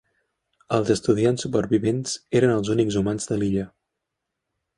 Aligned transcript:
Els 0.77 0.87
estudiants 0.95 1.45
supervivents 1.47 2.15
eren 2.41 2.55
els 2.55 2.73
únics 2.77 2.99
humans 3.03 3.31
de 3.35 3.39
l'illa. 3.45 3.69